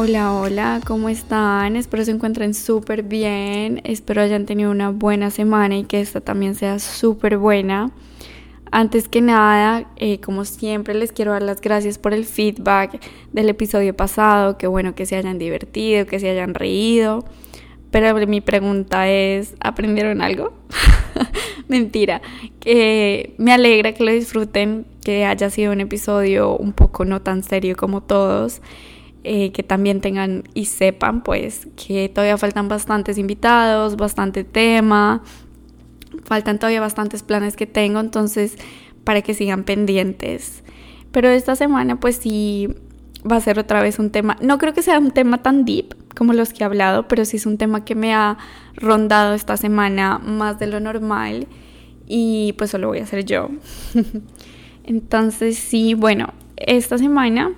[0.00, 1.74] Hola, hola, ¿cómo están?
[1.74, 6.54] Espero se encuentren súper bien, espero hayan tenido una buena semana y que esta también
[6.54, 7.90] sea súper buena.
[8.70, 13.48] Antes que nada, eh, como siempre, les quiero dar las gracias por el feedback del
[13.48, 17.24] episodio pasado, que bueno que se hayan divertido, que se hayan reído.
[17.90, 20.52] Pero mi pregunta es, ¿aprendieron algo?
[21.66, 22.22] Mentira,
[22.60, 27.42] que me alegra que lo disfruten, que haya sido un episodio un poco no tan
[27.42, 28.62] serio como todos.
[29.24, 35.22] Eh, que también tengan y sepan pues que todavía faltan bastantes invitados, bastante tema,
[36.24, 38.56] faltan todavía bastantes planes que tengo, entonces
[39.02, 40.62] para que sigan pendientes.
[41.10, 42.68] Pero esta semana pues sí
[43.30, 45.96] va a ser otra vez un tema, no creo que sea un tema tan deep
[46.14, 48.38] como los que he hablado, pero sí es un tema que me ha
[48.76, 51.48] rondado esta semana más de lo normal
[52.06, 53.48] y pues solo voy a hacer yo.
[54.84, 57.52] Entonces sí, bueno, esta semana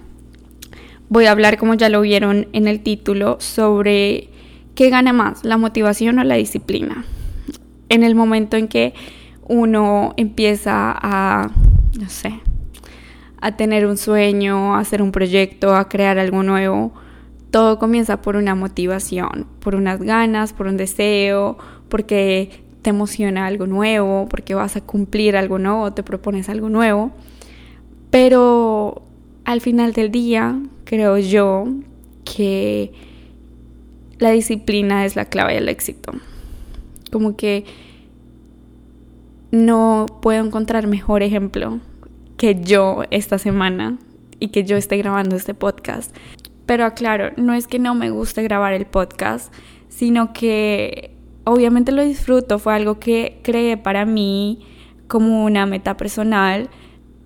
[1.10, 4.30] voy a hablar, como ya lo vieron en el título, sobre
[4.74, 7.04] qué gana más, la motivación o la disciplina.
[7.90, 8.94] En el momento en que
[9.46, 11.50] uno empieza a,
[11.98, 12.40] no sé,
[13.40, 16.92] a tener un sueño, a hacer un proyecto, a crear algo nuevo,
[17.50, 21.58] todo comienza por una motivación, por unas ganas, por un deseo,
[21.88, 27.10] porque te emociona algo nuevo, porque vas a cumplir algo nuevo, te propones algo nuevo.
[28.10, 29.02] Pero
[29.50, 31.66] al final del día, creo yo
[32.24, 32.92] que
[34.20, 36.12] la disciplina es la clave del éxito.
[37.10, 37.64] Como que
[39.50, 41.80] no puedo encontrar mejor ejemplo
[42.36, 43.98] que yo esta semana
[44.38, 46.14] y que yo esté grabando este podcast.
[46.64, 49.52] Pero aclaro, no es que no me guste grabar el podcast,
[49.88, 51.10] sino que
[51.42, 54.64] obviamente lo disfruto, fue algo que creé para mí
[55.08, 56.70] como una meta personal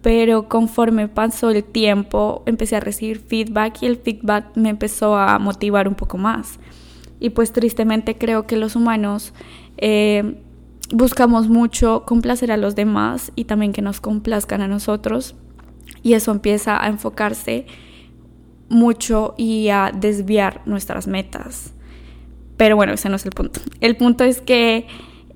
[0.05, 5.39] pero conforme pasó el tiempo empecé a recibir feedback y el feedback me empezó a
[5.39, 6.59] motivar un poco más.
[7.20, 9.33] Y pues tristemente creo que los humanos
[9.79, 10.43] eh,
[10.93, 15.37] buscamos mucho complacer a los demás y también que nos complazcan a nosotros
[16.03, 17.64] y eso empieza a enfocarse
[18.69, 21.73] mucho y a desviar nuestras metas.
[22.59, 23.59] Pero bueno, ese no es el punto.
[23.81, 24.87] El punto es que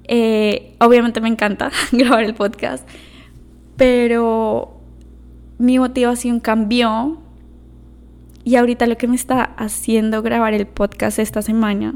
[0.08, 2.86] eh, obviamente me encanta grabar el podcast
[3.78, 4.76] pero
[5.56, 7.16] mi motivación cambió
[8.44, 11.94] y ahorita lo que me está haciendo grabar el podcast esta semana,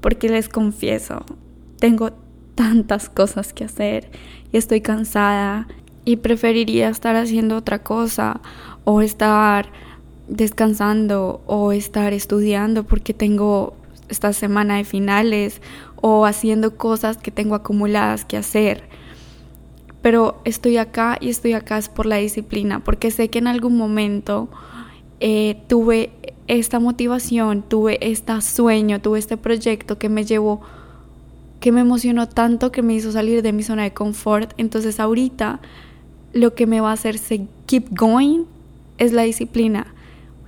[0.00, 1.26] porque les confieso,
[1.78, 2.12] tengo
[2.54, 4.10] tantas cosas que hacer
[4.52, 5.66] y estoy cansada
[6.04, 8.40] y preferiría estar haciendo otra cosa
[8.84, 9.66] o estar
[10.28, 13.74] descansando o estar estudiando porque tengo
[14.08, 15.60] esta semana de finales
[15.96, 18.89] o haciendo cosas que tengo acumuladas que hacer
[20.02, 23.76] pero estoy acá y estoy acá es por la disciplina, porque sé que en algún
[23.76, 24.48] momento
[25.20, 26.10] eh, tuve
[26.46, 30.60] esta motivación, tuve este sueño, tuve este proyecto que me llevó,
[31.60, 34.52] que me emocionó tanto, que me hizo salir de mi zona de confort.
[34.56, 35.60] Entonces ahorita
[36.32, 38.44] lo que me va a hacer se keep going
[38.98, 39.88] es la disciplina.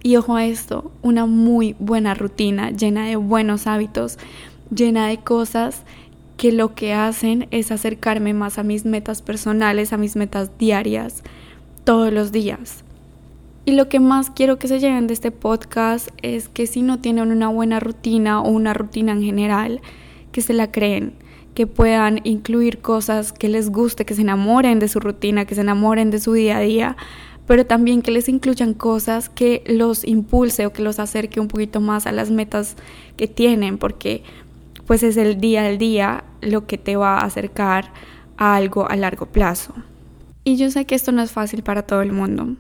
[0.03, 4.19] Y ojo a esto, una muy buena rutina llena de buenos hábitos,
[4.75, 5.83] llena de cosas
[6.37, 11.23] que lo que hacen es acercarme más a mis metas personales, a mis metas diarias,
[11.85, 12.85] todos los días.
[13.65, 16.99] Y lo que más quiero que se lleven de este podcast es que si no
[16.99, 19.81] tienen una buena rutina o una rutina en general,
[20.33, 21.13] que se la creen,
[21.55, 25.61] que puedan incluir cosas que les guste, que se enamoren de su rutina, que se
[25.61, 26.97] enamoren de su día a día,
[27.47, 31.81] pero también que les incluyan cosas que los impulse o que los acerque un poquito
[31.81, 32.77] más a las metas
[33.17, 34.23] que tienen, porque
[34.93, 37.95] pues es el día al día lo que te va a acercar
[38.37, 39.73] a algo a largo plazo.
[40.45, 42.57] Y yo sé que esto no es fácil para todo el mundo.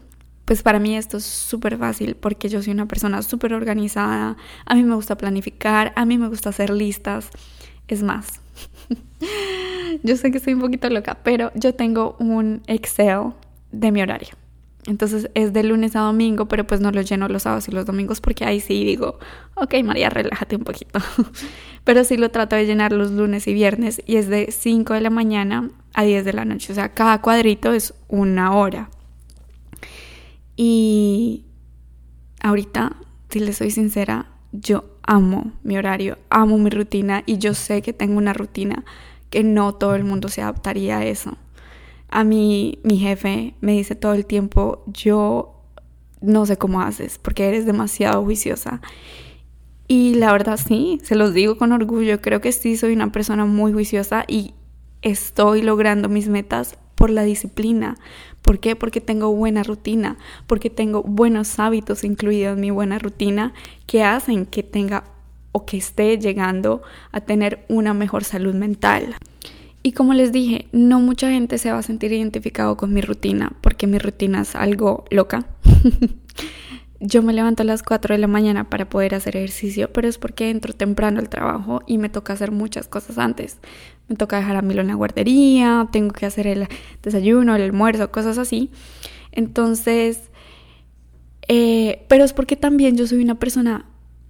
[0.46, 4.74] Pues para mí esto es súper fácil porque yo soy una persona súper organizada, a
[4.74, 7.28] mí me gusta planificar, a mí me gusta hacer listas.
[7.86, 8.40] Es más,
[10.02, 13.34] yo sé que estoy un poquito loca, pero yo tengo un Excel
[13.72, 14.41] de mi horario.
[14.86, 17.86] Entonces es de lunes a domingo, pero pues no lo lleno los sábados y los
[17.86, 19.18] domingos porque ahí sí digo,
[19.54, 20.98] ok María, relájate un poquito.
[21.84, 25.00] pero sí lo trato de llenar los lunes y viernes y es de 5 de
[25.00, 26.72] la mañana a 10 de la noche.
[26.72, 28.90] O sea, cada cuadrito es una hora.
[30.56, 31.44] Y
[32.40, 32.96] ahorita,
[33.30, 37.92] si les soy sincera, yo amo mi horario, amo mi rutina y yo sé que
[37.92, 38.84] tengo una rutina
[39.30, 41.36] que no todo el mundo se adaptaría a eso.
[42.14, 45.62] A mí, mi jefe me dice todo el tiempo, yo
[46.20, 48.82] no sé cómo haces, porque eres demasiado juiciosa.
[49.88, 53.46] Y la verdad sí, se los digo con orgullo, creo que sí soy una persona
[53.46, 54.52] muy juiciosa y
[55.00, 57.96] estoy logrando mis metas por la disciplina.
[58.42, 58.76] ¿Por qué?
[58.76, 63.54] Porque tengo buena rutina, porque tengo buenos hábitos incluidos en mi buena rutina
[63.86, 65.04] que hacen que tenga
[65.52, 69.16] o que esté llegando a tener una mejor salud mental.
[69.82, 73.52] Y como les dije, no mucha gente se va a sentir identificado con mi rutina,
[73.60, 75.46] porque mi rutina es algo loca.
[77.00, 80.18] Yo me levanto a las 4 de la mañana para poder hacer ejercicio, pero es
[80.18, 83.58] porque entro temprano al trabajo y me toca hacer muchas cosas antes.
[84.08, 86.68] Me toca dejar a Milo en la guardería, tengo que hacer el
[87.02, 88.70] desayuno, el almuerzo, cosas así.
[89.32, 90.30] Entonces,
[91.48, 93.86] eh, pero es porque también yo soy una persona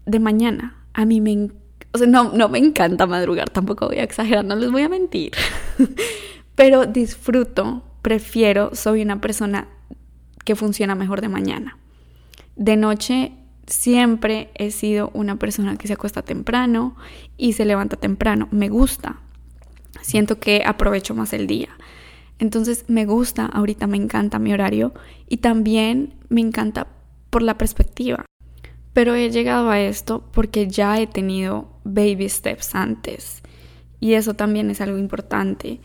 [0.06, 0.76] de mañana.
[0.94, 1.50] A mí me
[1.92, 4.88] o sea, no, no me encanta madrugar, tampoco voy a exagerar, no les voy a
[4.88, 5.32] mentir.
[6.54, 9.68] Pero disfruto, prefiero, soy una persona
[10.44, 11.78] que funciona mejor de mañana.
[12.56, 13.32] De noche
[13.66, 16.96] siempre he sido una persona que se acuesta temprano
[17.36, 18.48] y se levanta temprano.
[18.50, 19.20] Me gusta.
[20.00, 21.68] Siento que aprovecho más el día.
[22.38, 24.92] Entonces me gusta, ahorita me encanta mi horario
[25.28, 26.88] y también me encanta
[27.30, 28.24] por la perspectiva.
[28.92, 33.42] Pero he llegado a esto porque ya he tenido baby steps antes.
[34.00, 35.80] Y eso también es algo importante.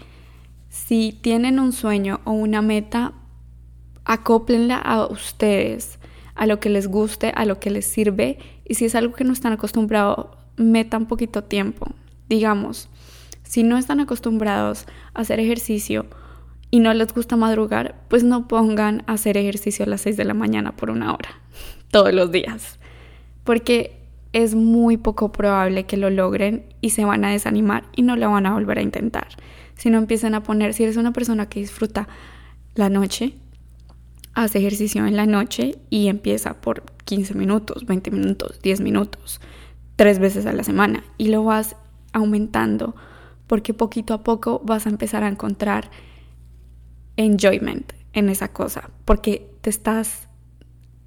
[0.70, 3.14] Si tienen un sueño o una meta,
[4.04, 6.00] acóplenla a ustedes,
[6.36, 8.40] a lo que les guste, a lo que les sirve.
[8.66, 10.28] Y si es algo que no están acostumbrados,
[10.58, 11.88] metan poquito tiempo.
[12.28, 12.90] Digamos,
[13.44, 16.08] si no están acostumbrados a hacer ejercicio
[16.70, 20.26] y no les gusta madrugar, pues no pongan a hacer ejercicio a las 6 de
[20.26, 21.40] la mañana por una hora,
[21.92, 22.78] todos los días
[23.48, 23.98] porque
[24.34, 28.30] es muy poco probable que lo logren y se van a desanimar y no lo
[28.30, 29.30] van a volver a intentar.
[29.78, 32.10] Si no empiezan a poner, si eres una persona que disfruta
[32.76, 33.36] la noche,
[34.34, 39.40] hace ejercicio en la noche y empieza por 15 minutos, 20 minutos, 10 minutos,
[39.96, 41.78] tres veces a la semana y lo vas
[42.12, 42.98] aumentando
[43.48, 45.90] porque poquito a poco vas a empezar a encontrar
[47.16, 50.27] enjoyment en esa cosa, porque te estás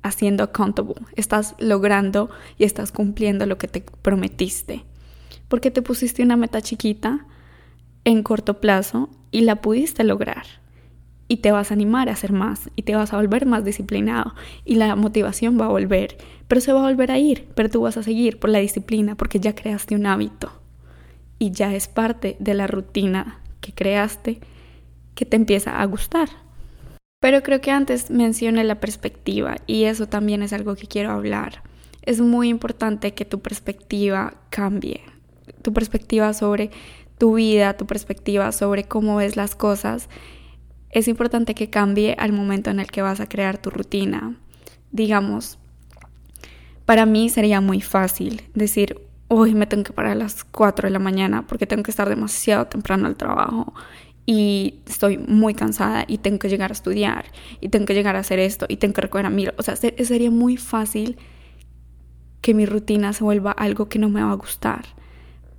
[0.02, 4.84] haciendo accountable, estás logrando y estás cumpliendo lo que te prometiste.
[5.48, 7.26] Porque te pusiste una meta chiquita
[8.04, 10.44] en corto plazo y la pudiste lograr.
[11.28, 14.34] Y te vas a animar a hacer más y te vas a volver más disciplinado
[14.64, 16.16] y la motivación va a volver,
[16.48, 19.14] pero se va a volver a ir, pero tú vas a seguir por la disciplina
[19.14, 20.50] porque ya creaste un hábito
[21.38, 24.40] y ya es parte de la rutina que creaste
[25.14, 26.28] que te empieza a gustar.
[27.20, 31.62] Pero creo que antes mencioné la perspectiva y eso también es algo que quiero hablar.
[32.02, 35.02] Es muy importante que tu perspectiva cambie,
[35.60, 36.70] tu perspectiva sobre
[37.18, 40.08] tu vida, tu perspectiva sobre cómo ves las cosas.
[40.88, 44.38] Es importante que cambie al momento en el que vas a crear tu rutina.
[44.90, 45.58] Digamos,
[46.86, 50.90] para mí sería muy fácil decir, hoy me tengo que parar a las 4 de
[50.90, 53.74] la mañana porque tengo que estar demasiado temprano al trabajo
[54.32, 57.24] y estoy muy cansada y tengo que llegar a estudiar
[57.60, 59.52] y tengo que llegar a hacer esto y tengo que recoger a Milo.
[59.58, 61.16] O sea, sería muy fácil
[62.40, 64.84] que mi rutina se vuelva algo que no me va a gustar.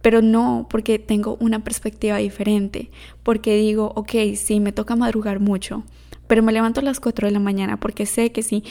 [0.01, 2.91] Pero no, porque tengo una perspectiva diferente.
[3.23, 5.83] Porque digo, ok, sí, me toca madrugar mucho,
[6.27, 8.63] pero me levanto a las 4 de la mañana porque sé que si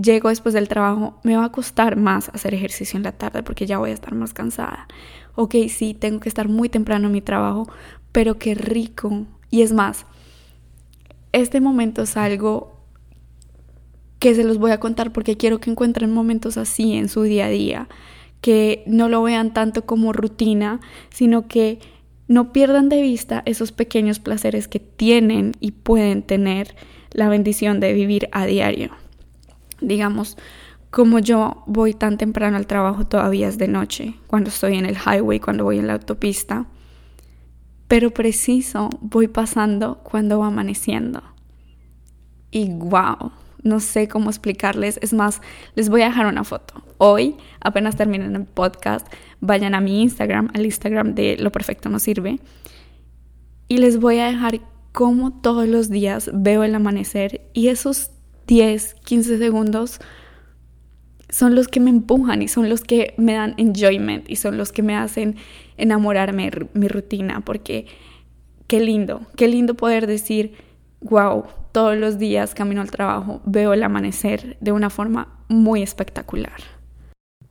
[0.00, 3.66] llego después del trabajo me va a costar más hacer ejercicio en la tarde porque
[3.66, 4.86] ya voy a estar más cansada.
[5.34, 7.68] Ok, sí, tengo que estar muy temprano en mi trabajo,
[8.12, 10.06] pero qué rico y es más,
[11.32, 12.78] este momento es algo
[14.18, 17.46] que se los voy a contar porque quiero que encuentren momentos así en su día
[17.46, 17.88] a día,
[18.40, 21.78] que no lo vean tanto como rutina, sino que
[22.26, 26.74] no pierdan de vista esos pequeños placeres que tienen y pueden tener
[27.12, 28.90] la bendición de vivir a diario.
[29.80, 30.36] Digamos,
[30.90, 34.96] como yo voy tan temprano al trabajo todavía es de noche, cuando estoy en el
[34.96, 36.66] highway, cuando voy en la autopista,
[37.88, 41.22] pero preciso voy pasando cuando va amaneciendo.
[42.50, 44.98] Y wow, no sé cómo explicarles.
[45.02, 45.40] Es más,
[45.74, 46.82] les voy a dejar una foto.
[46.98, 49.06] Hoy, apenas terminen el podcast,
[49.40, 52.38] vayan a mi Instagram, al Instagram de Lo Perfecto No Sirve,
[53.68, 54.60] y les voy a dejar
[54.92, 58.10] cómo todos los días veo el amanecer y esos
[58.46, 60.00] 10, 15 segundos
[61.28, 64.72] son los que me empujan y son los que me dan enjoyment y son los
[64.72, 65.36] que me hacen
[65.78, 67.86] enamorarme mi rutina, porque
[68.66, 70.52] qué lindo, qué lindo poder decir,
[71.00, 76.60] wow, todos los días camino al trabajo, veo el amanecer de una forma muy espectacular.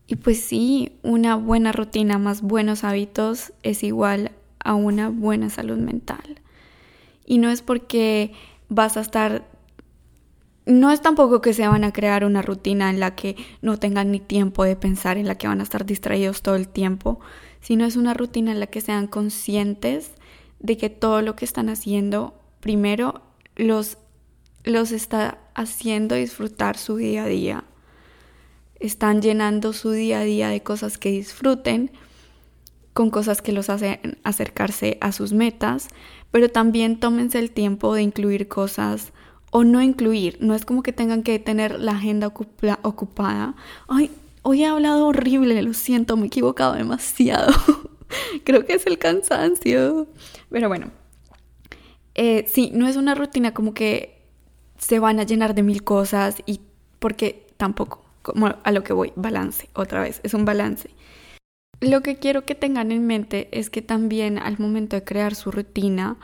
[0.05, 5.77] Y pues sí, una buena rutina más buenos hábitos es igual a una buena salud
[5.77, 6.41] mental.
[7.25, 8.31] Y no es porque
[8.69, 9.45] vas a estar
[10.67, 14.11] no es tampoco que se van a crear una rutina en la que no tengan
[14.11, 17.21] ni tiempo de pensar, en la que van a estar distraídos todo el tiempo,
[17.61, 20.11] sino es una rutina en la que sean conscientes
[20.59, 23.21] de que todo lo que están haciendo, primero,
[23.55, 23.97] los,
[24.63, 27.63] los está haciendo disfrutar su día a día.
[28.79, 31.91] Están llenando su día a día de cosas que disfruten,
[32.93, 35.87] con cosas que los hacen acercarse a sus metas,
[36.31, 39.13] pero también tómense el tiempo de incluir cosas
[39.51, 40.37] o no incluir.
[40.41, 43.55] No es como que tengan que tener la agenda ocupada.
[43.87, 44.11] Ay,
[44.47, 47.53] hoy he hablado horrible, lo siento, me he equivocado demasiado.
[48.45, 50.07] Creo que es el cansancio.
[50.49, 50.91] Pero bueno,
[52.15, 54.25] eh, sí, no es una rutina como que
[54.77, 56.61] se van a llenar de mil cosas y
[56.99, 60.91] porque tampoco, como a lo que voy, balance, otra vez, es un balance.
[61.81, 65.51] Lo que quiero que tengan en mente es que también al momento de crear su
[65.51, 66.15] rutina,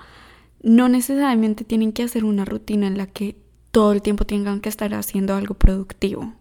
[0.62, 3.36] no necesariamente tienen que hacer una rutina en la que
[3.72, 6.34] todo el tiempo tengan que estar haciendo algo productivo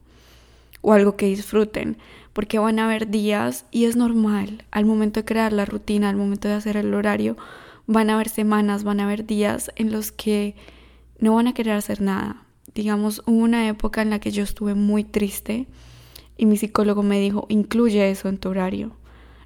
[0.83, 1.97] o algo que disfruten,
[2.33, 6.17] porque van a haber días y es normal, al momento de crear la rutina, al
[6.17, 7.37] momento de hacer el horario,
[7.87, 10.55] van a haber semanas, van a haber días en los que
[11.19, 12.45] no van a querer hacer nada.
[12.75, 15.67] Digamos, hubo una época en la que yo estuve muy triste
[16.37, 18.97] y mi psicólogo me dijo, incluye eso en tu horario.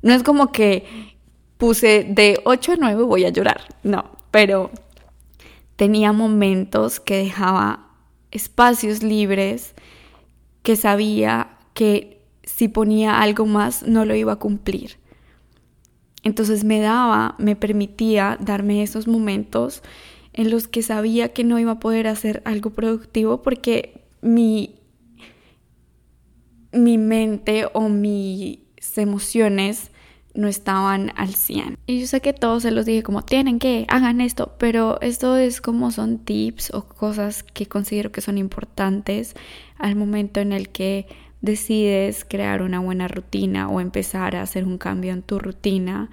[0.03, 0.85] No es como que
[1.59, 4.71] puse de 8 a 9 voy a llorar, no, pero
[5.77, 7.89] tenía momentos que dejaba
[8.31, 9.75] espacios libres
[10.67, 14.97] que sabía que si ponía algo más no lo iba a cumplir.
[16.25, 19.85] Entonces me daba, me permitía darme esos momentos
[20.33, 24.81] en los que sabía que no iba a poder hacer algo productivo porque mi,
[26.73, 28.59] mi mente o mis
[28.97, 29.93] emociones
[30.37, 31.79] no estaban al 100.
[31.87, 35.37] Y yo sé que todos se los dije como tienen que, hagan esto, pero esto
[35.37, 39.35] es como son tips o cosas que considero que son importantes
[39.79, 41.07] al momento en el que
[41.41, 46.11] decides crear una buena rutina o empezar a hacer un cambio en tu rutina.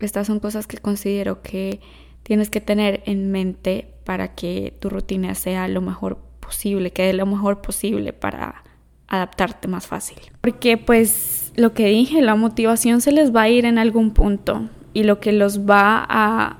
[0.00, 1.80] Estas son cosas que considero que
[2.22, 7.12] tienes que tener en mente para que tu rutina sea lo mejor posible, que dé
[7.12, 8.64] lo mejor posible para
[9.12, 10.16] adaptarte más fácil.
[10.40, 14.68] Porque pues lo que dije, la motivación se les va a ir en algún punto
[14.94, 16.58] y lo que los va a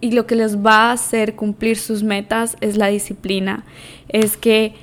[0.00, 3.64] y lo que les va a hacer cumplir sus metas es la disciplina.
[4.08, 4.74] Es que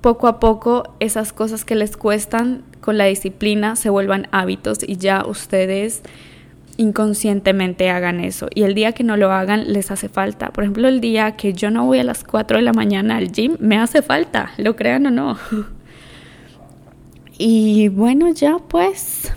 [0.00, 4.96] poco a poco esas cosas que les cuestan con la disciplina se vuelvan hábitos y
[4.96, 6.02] ya ustedes
[6.80, 8.48] inconscientemente hagan eso.
[8.54, 10.50] Y el día que no lo hagan, les hace falta.
[10.50, 13.30] Por ejemplo, el día que yo no voy a las 4 de la mañana al
[13.30, 15.38] gym, me hace falta, lo crean o no.
[17.42, 19.32] Y bueno, ya pues,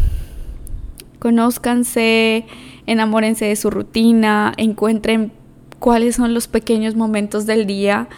[1.19, 2.45] conózcanse,
[2.85, 5.31] enamórense de su rutina, encuentren
[5.79, 8.09] cuáles son los pequeños momentos del día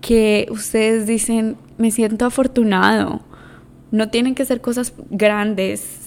[0.00, 3.20] que ustedes dicen, me siento afortunado.
[3.92, 6.03] No tienen que ser cosas grandes,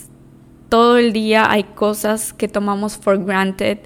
[0.69, 3.79] todo el día hay cosas que tomamos for granted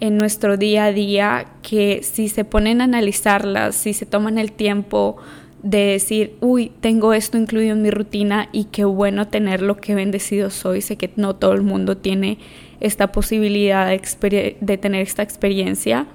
[0.00, 4.52] en nuestro día a día que si se ponen a analizarlas, si se toman el
[4.52, 5.16] tiempo
[5.62, 10.50] de decir, uy, tengo esto incluido en mi rutina y qué bueno tenerlo, qué bendecido
[10.50, 12.38] soy, sé que no todo el mundo tiene
[12.78, 16.06] esta posibilidad de, de tener esta experiencia,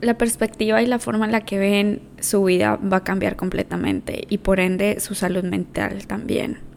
[0.00, 4.24] la perspectiva y la forma en la que ven su vida va a cambiar completamente
[4.28, 6.73] y por ende su salud mental también.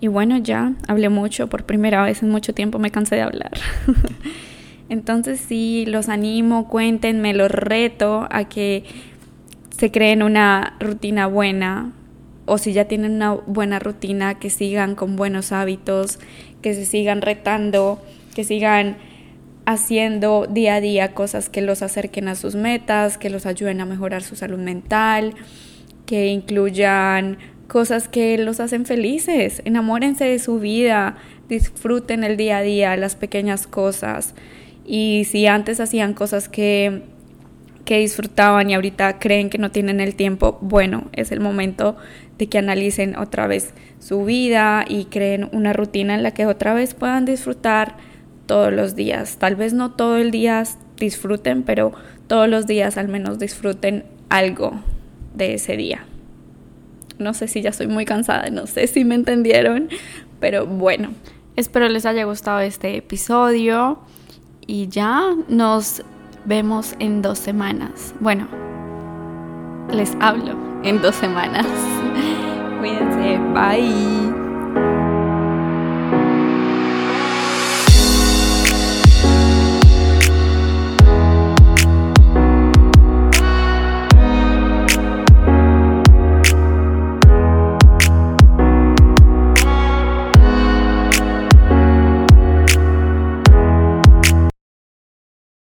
[0.00, 3.52] Y bueno, ya hablé mucho, por primera vez en mucho tiempo me cansé de hablar.
[4.88, 8.84] Entonces sí, los animo, cuéntenme, los reto a que
[9.76, 11.92] se creen una rutina buena
[12.48, 16.18] o si ya tienen una buena rutina, que sigan con buenos hábitos,
[16.62, 18.02] que se sigan retando,
[18.34, 18.96] que sigan
[19.66, 23.84] haciendo día a día cosas que los acerquen a sus metas, que los ayuden a
[23.84, 25.34] mejorar su salud mental,
[26.06, 27.36] que incluyan
[27.68, 31.16] cosas que los hacen felices, enamórense de su vida,
[31.48, 34.34] disfruten el día a día, las pequeñas cosas.
[34.84, 37.02] Y si antes hacían cosas que,
[37.84, 41.96] que disfrutaban y ahorita creen que no tienen el tiempo, bueno, es el momento
[42.38, 46.72] de que analicen otra vez su vida y creen una rutina en la que otra
[46.72, 47.96] vez puedan disfrutar
[48.46, 49.36] todos los días.
[49.36, 50.64] Tal vez no todo el día
[50.96, 51.92] disfruten, pero
[52.28, 54.72] todos los días al menos disfruten algo
[55.34, 56.06] de ese día.
[57.18, 59.88] No sé si ya estoy muy cansada, no sé si me entendieron,
[60.40, 61.10] pero bueno,
[61.56, 63.98] espero les haya gustado este episodio
[64.66, 66.02] y ya nos
[66.44, 68.14] vemos en dos semanas.
[68.20, 68.46] Bueno,
[69.90, 71.66] les hablo en dos semanas.
[72.80, 74.27] Cuídense, bye.